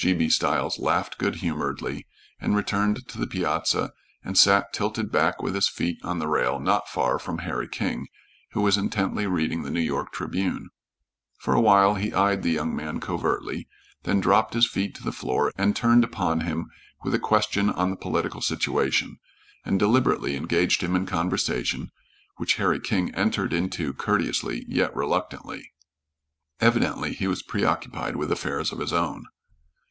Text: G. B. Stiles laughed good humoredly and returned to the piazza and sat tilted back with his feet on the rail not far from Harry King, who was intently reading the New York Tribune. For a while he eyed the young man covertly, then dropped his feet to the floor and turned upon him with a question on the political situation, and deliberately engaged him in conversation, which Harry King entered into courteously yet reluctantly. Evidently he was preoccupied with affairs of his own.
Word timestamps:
G. 0.03 0.13
B. 0.15 0.29
Stiles 0.29 0.79
laughed 0.79 1.19
good 1.19 1.35
humoredly 1.45 2.07
and 2.39 2.55
returned 2.55 3.07
to 3.07 3.19
the 3.19 3.27
piazza 3.27 3.93
and 4.23 4.35
sat 4.35 4.73
tilted 4.73 5.11
back 5.11 5.43
with 5.43 5.53
his 5.53 5.67
feet 5.69 5.99
on 6.03 6.17
the 6.17 6.27
rail 6.27 6.59
not 6.59 6.89
far 6.89 7.19
from 7.19 7.37
Harry 7.37 7.67
King, 7.67 8.07
who 8.53 8.61
was 8.61 8.77
intently 8.77 9.27
reading 9.27 9.61
the 9.61 9.69
New 9.69 9.79
York 9.79 10.11
Tribune. 10.11 10.71
For 11.37 11.53
a 11.53 11.61
while 11.61 11.93
he 11.93 12.15
eyed 12.15 12.41
the 12.41 12.49
young 12.49 12.75
man 12.75 12.99
covertly, 12.99 13.67
then 14.01 14.19
dropped 14.19 14.55
his 14.55 14.65
feet 14.67 14.95
to 14.95 15.03
the 15.03 15.11
floor 15.11 15.51
and 15.55 15.75
turned 15.75 16.03
upon 16.03 16.39
him 16.41 16.71
with 17.03 17.13
a 17.13 17.19
question 17.19 17.69
on 17.69 17.91
the 17.91 17.95
political 17.95 18.41
situation, 18.41 19.19
and 19.63 19.77
deliberately 19.77 20.35
engaged 20.35 20.81
him 20.81 20.95
in 20.95 21.05
conversation, 21.05 21.91
which 22.37 22.55
Harry 22.55 22.79
King 22.79 23.13
entered 23.13 23.53
into 23.53 23.93
courteously 23.93 24.65
yet 24.67 24.95
reluctantly. 24.95 25.73
Evidently 26.59 27.13
he 27.13 27.27
was 27.27 27.43
preoccupied 27.43 28.15
with 28.15 28.31
affairs 28.31 28.71
of 28.71 28.79
his 28.79 28.93
own. 28.93 29.27